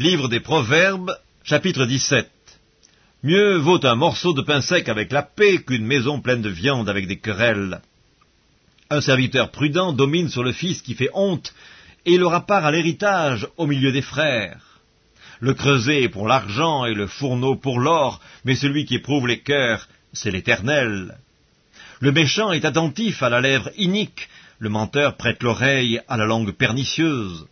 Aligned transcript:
Livre 0.00 0.28
des 0.28 0.40
Proverbes, 0.40 1.14
chapitre 1.44 1.84
17 1.84 2.26
Mieux 3.22 3.58
vaut 3.58 3.84
un 3.84 3.96
morceau 3.96 4.32
de 4.32 4.40
pain 4.40 4.62
sec 4.62 4.88
avec 4.88 5.12
la 5.12 5.22
paix 5.22 5.58
qu'une 5.58 5.84
maison 5.84 6.22
pleine 6.22 6.40
de 6.40 6.48
viande 6.48 6.88
avec 6.88 7.06
des 7.06 7.18
querelles. 7.18 7.82
Un 8.88 9.02
serviteur 9.02 9.50
prudent 9.50 9.92
domine 9.92 10.30
sur 10.30 10.42
le 10.42 10.52
fils 10.52 10.80
qui 10.80 10.94
fait 10.94 11.10
honte, 11.12 11.52
et 12.06 12.12
il 12.14 12.24
aura 12.24 12.46
part 12.46 12.64
à 12.64 12.70
l'héritage 12.70 13.46
au 13.58 13.66
milieu 13.66 13.92
des 13.92 14.00
frères. 14.00 14.80
Le 15.38 15.52
creuset 15.52 16.04
est 16.04 16.08
pour 16.08 16.26
l'argent 16.26 16.86
et 16.86 16.94
le 16.94 17.06
fourneau 17.06 17.56
pour 17.56 17.78
l'or, 17.78 18.22
mais 18.46 18.54
celui 18.54 18.86
qui 18.86 18.94
éprouve 18.94 19.26
les 19.26 19.40
cœurs, 19.40 19.86
c'est 20.14 20.30
l'Éternel. 20.30 21.18
Le 22.00 22.10
méchant 22.10 22.52
est 22.52 22.64
attentif 22.64 23.22
à 23.22 23.28
la 23.28 23.42
lèvre 23.42 23.68
inique, 23.76 24.30
le 24.60 24.70
menteur 24.70 25.18
prête 25.18 25.42
l'oreille 25.42 26.00
à 26.08 26.16
la 26.16 26.24
langue 26.24 26.52
pernicieuse. 26.52 27.46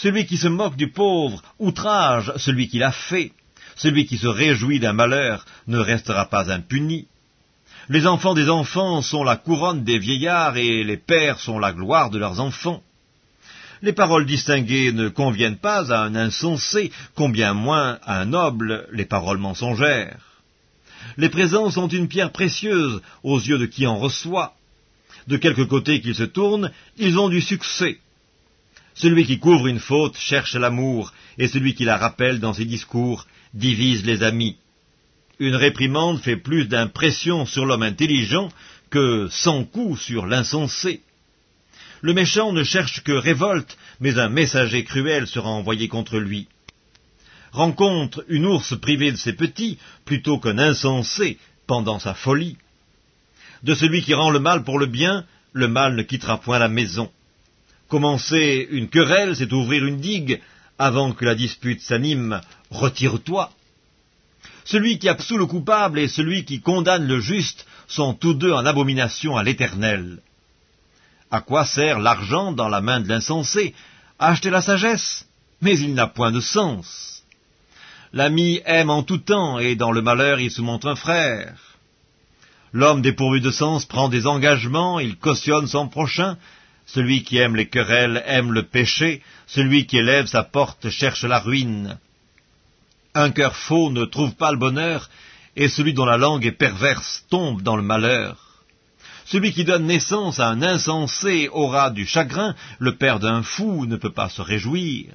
Celui 0.00 0.26
qui 0.26 0.36
se 0.36 0.46
moque 0.46 0.76
du 0.76 0.92
pauvre 0.92 1.42
outrage 1.58 2.32
celui 2.36 2.68
qui 2.68 2.78
l'a 2.78 2.92
fait. 2.92 3.32
Celui 3.74 4.06
qui 4.06 4.16
se 4.16 4.28
réjouit 4.28 4.78
d'un 4.78 4.92
malheur 4.92 5.44
ne 5.66 5.78
restera 5.78 6.26
pas 6.26 6.52
impuni. 6.52 7.08
Les 7.88 8.06
enfants 8.06 8.34
des 8.34 8.48
enfants 8.48 9.02
sont 9.02 9.24
la 9.24 9.36
couronne 9.36 9.82
des 9.82 9.98
vieillards 9.98 10.56
et 10.56 10.84
les 10.84 10.98
pères 10.98 11.40
sont 11.40 11.58
la 11.58 11.72
gloire 11.72 12.10
de 12.10 12.18
leurs 12.18 12.38
enfants. 12.38 12.80
Les 13.82 13.92
paroles 13.92 14.26
distinguées 14.26 14.92
ne 14.92 15.08
conviennent 15.08 15.58
pas 15.58 15.92
à 15.92 16.02
un 16.04 16.14
insensé, 16.14 16.92
combien 17.16 17.52
moins 17.52 17.98
à 18.04 18.20
un 18.20 18.26
noble 18.26 18.86
les 18.92 19.04
paroles 19.04 19.38
mensongères. 19.38 20.42
Les 21.16 21.28
présents 21.28 21.70
sont 21.70 21.88
une 21.88 22.08
pierre 22.08 22.30
précieuse 22.30 23.00
aux 23.24 23.38
yeux 23.38 23.58
de 23.58 23.66
qui 23.66 23.84
en 23.86 23.98
reçoit. 23.98 24.54
De 25.26 25.36
quelque 25.36 25.62
côté 25.62 26.00
qu'ils 26.00 26.14
se 26.14 26.24
tournent, 26.24 26.70
ils 26.98 27.18
ont 27.18 27.28
du 27.28 27.40
succès. 27.40 27.98
Celui 28.98 29.26
qui 29.26 29.38
couvre 29.38 29.68
une 29.68 29.78
faute 29.78 30.16
cherche 30.18 30.56
l'amour, 30.56 31.12
et 31.38 31.46
celui 31.46 31.74
qui 31.74 31.84
la 31.84 31.96
rappelle 31.96 32.40
dans 32.40 32.52
ses 32.52 32.64
discours 32.64 33.28
divise 33.54 34.04
les 34.04 34.24
amis. 34.24 34.56
Une 35.38 35.54
réprimande 35.54 36.20
fait 36.20 36.36
plus 36.36 36.66
d'impression 36.66 37.46
sur 37.46 37.64
l'homme 37.64 37.84
intelligent 37.84 38.48
que 38.90 39.28
cent 39.30 39.62
coups 39.62 40.00
sur 40.00 40.26
l'insensé. 40.26 41.00
Le 42.00 42.12
méchant 42.12 42.50
ne 42.52 42.64
cherche 42.64 43.04
que 43.04 43.12
révolte, 43.12 43.78
mais 44.00 44.18
un 44.18 44.28
messager 44.28 44.82
cruel 44.82 45.28
sera 45.28 45.48
envoyé 45.48 45.86
contre 45.86 46.18
lui. 46.18 46.48
Rencontre 47.52 48.24
une 48.28 48.46
ours 48.46 48.76
privée 48.80 49.12
de 49.12 49.16
ses 49.16 49.32
petits 49.32 49.78
plutôt 50.06 50.40
qu'un 50.40 50.58
insensé 50.58 51.38
pendant 51.68 52.00
sa 52.00 52.14
folie. 52.14 52.56
De 53.62 53.76
celui 53.76 54.02
qui 54.02 54.14
rend 54.14 54.30
le 54.30 54.40
mal 54.40 54.64
pour 54.64 54.80
le 54.80 54.86
bien, 54.86 55.24
le 55.52 55.68
mal 55.68 55.94
ne 55.94 56.02
quittera 56.02 56.40
point 56.40 56.58
la 56.58 56.68
maison. 56.68 57.12
Commencer 57.88 58.68
une 58.70 58.88
querelle, 58.88 59.34
c'est 59.34 59.52
ouvrir 59.52 59.84
une 59.86 60.00
digue. 60.00 60.40
Avant 60.78 61.12
que 61.12 61.24
la 61.24 61.34
dispute 61.34 61.80
s'anime, 61.80 62.40
retire-toi. 62.70 63.50
Celui 64.64 64.98
qui 64.98 65.08
absout 65.08 65.38
le 65.38 65.46
coupable 65.46 65.98
et 65.98 66.08
celui 66.08 66.44
qui 66.44 66.60
condamne 66.60 67.06
le 67.06 67.20
juste 67.20 67.66
sont 67.88 68.12
tous 68.12 68.34
deux 68.34 68.52
en 68.52 68.66
abomination 68.66 69.36
à 69.36 69.42
l'Éternel. 69.42 70.20
À 71.30 71.40
quoi 71.40 71.64
sert 71.64 71.98
l'argent 71.98 72.52
dans 72.52 72.68
la 72.68 72.82
main 72.82 73.00
de 73.00 73.08
l'insensé? 73.08 73.74
Acheter 74.18 74.50
la 74.50 74.60
sagesse 74.60 75.26
Mais 75.62 75.78
il 75.78 75.94
n'a 75.94 76.06
point 76.06 76.30
de 76.30 76.40
sens. 76.40 77.22
L'ami 78.12 78.60
aime 78.64 78.90
en 78.90 79.02
tout 79.02 79.18
temps, 79.18 79.58
et 79.58 79.74
dans 79.74 79.92
le 79.92 80.02
malheur 80.02 80.38
il 80.40 80.50
se 80.50 80.62
montre 80.62 80.86
un 80.86 80.96
frère. 80.96 81.54
L'homme 82.72 83.02
dépourvu 83.02 83.40
de 83.40 83.50
sens 83.50 83.86
prend 83.86 84.08
des 84.08 84.26
engagements, 84.26 85.00
il 85.00 85.16
cautionne 85.16 85.66
son 85.66 85.88
prochain, 85.88 86.36
celui 86.88 87.22
qui 87.22 87.36
aime 87.36 87.54
les 87.54 87.68
querelles 87.68 88.22
aime 88.26 88.52
le 88.52 88.64
péché, 88.64 89.22
celui 89.46 89.86
qui 89.86 89.98
élève 89.98 90.26
sa 90.26 90.42
porte 90.42 90.88
cherche 90.88 91.24
la 91.24 91.38
ruine. 91.38 91.98
Un 93.14 93.30
cœur 93.30 93.54
faux 93.56 93.90
ne 93.90 94.04
trouve 94.04 94.34
pas 94.34 94.52
le 94.52 94.58
bonheur, 94.58 95.10
et 95.54 95.68
celui 95.68 95.92
dont 95.92 96.06
la 96.06 96.16
langue 96.16 96.46
est 96.46 96.52
perverse 96.52 97.24
tombe 97.28 97.62
dans 97.62 97.76
le 97.76 97.82
malheur. 97.82 98.64
Celui 99.26 99.52
qui 99.52 99.64
donne 99.64 99.86
naissance 99.86 100.40
à 100.40 100.48
un 100.48 100.62
insensé 100.62 101.50
aura 101.52 101.90
du 101.90 102.06
chagrin, 102.06 102.54
le 102.78 102.96
père 102.96 103.18
d'un 103.18 103.42
fou 103.42 103.84
ne 103.84 103.96
peut 103.96 104.12
pas 104.12 104.30
se 104.30 104.40
réjouir. 104.40 105.12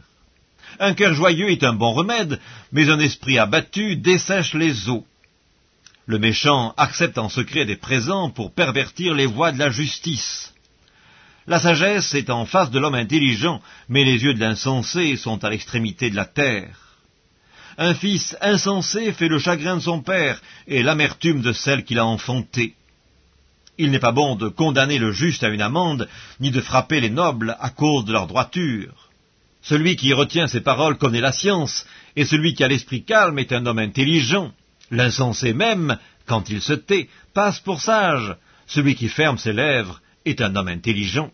Un 0.80 0.94
cœur 0.94 1.16
joyeux 1.16 1.50
est 1.50 1.64
un 1.64 1.74
bon 1.74 1.94
remède, 1.94 2.40
mais 2.72 2.90
un 2.90 3.00
esprit 3.00 3.40
abattu 3.40 3.96
dessèche 3.96 4.54
les 4.54 4.90
eaux. 4.90 5.06
Le 6.06 6.20
méchant 6.20 6.76
accepte 6.78 7.18
en 7.18 7.30
secret 7.30 7.66
des 7.66 7.78
présents 7.78 8.30
pour 8.30 8.54
pervertir 8.54 9.16
les 9.16 9.26
voies 9.26 9.52
de 9.52 9.60
la 9.60 9.72
justice. 9.72 10.54
La 11.46 11.60
sagesse 11.60 12.14
est 12.14 12.30
en 12.30 12.46
face 12.46 12.72
de 12.72 12.80
l'homme 12.80 12.96
intelligent, 12.96 13.62
mais 13.90 14.06
les 14.06 14.24
yeux 14.24 14.34
de 14.34 14.40
l'insensé 14.40 15.18
sont 15.18 15.44
à 15.44 15.50
l'extrémité 15.50 16.10
de 16.10 16.16
la 16.16 16.26
terre. 16.26 16.78
Un 17.78 17.96
fils 17.96 18.38
insensé 18.40 19.12
fait 19.12 19.28
le 19.28 19.40
chagrin 19.40 19.78
de 19.78 19.82
son 19.82 20.02
père 20.02 20.42
et 20.68 20.84
l'amertume 20.84 21.42
de 21.42 21.52
celle 21.52 21.84
qu'il 21.84 22.00
a 22.00 22.06
enfantée. 22.06 22.76
Il 23.78 23.92
n'est 23.92 24.00
pas 24.00 24.12
bon 24.12 24.36
de 24.36 24.48
condamner 24.48 25.00
le 25.00 25.12
juste 25.12 25.44
à 25.44 25.50
une 25.50 25.62
amende, 25.62 26.08
ni 26.40 26.52
de 26.52 26.62
frapper 26.62 27.02
les 27.02 27.10
nobles 27.10 27.58
à 27.60 27.72
cause 27.72 28.06
de 28.06 28.14
leur 28.14 28.28
droiture. 28.28 29.10
Celui 29.62 29.96
qui 29.96 30.14
retient 30.14 30.48
ses 30.48 30.62
paroles 30.62 30.98
connaît 30.98 31.22
la 31.22 31.32
science, 31.32 31.86
et 32.16 32.26
celui 32.26 32.54
qui 32.54 32.64
a 32.64 32.68
l'esprit 32.68 33.04
calme 33.04 33.40
est 33.40 33.52
un 33.52 33.66
homme 33.66 33.80
intelligent. 33.80 34.52
L'insensé 34.92 35.54
même, 35.54 35.98
quand 36.28 36.50
il 36.50 36.62
se 36.62 36.74
tait, 36.74 37.10
passe 37.34 37.60
pour 37.60 37.82
sage. 37.82 38.36
Celui 38.68 38.96
qui 38.96 39.10
ferme 39.10 39.38
ses 39.38 39.54
lèvres 39.54 40.02
est 40.26 40.42
un 40.42 40.56
homme 40.56 40.68
intelligent. 40.68 41.32